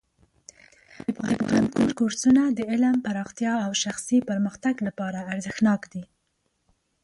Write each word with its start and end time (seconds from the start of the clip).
د 1.05 1.05
پوهنتون 1.41 1.87
کورسونه 1.97 2.41
د 2.57 2.59
علم 2.71 2.95
پراختیا 3.05 3.53
او 3.65 3.71
شخصي 3.83 4.17
پرمختګ 4.29 4.75
لپاره 4.87 5.19
ارزښتناک 5.33 5.81
دي. 5.93 6.03